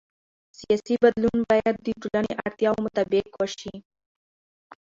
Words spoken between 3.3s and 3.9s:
وشي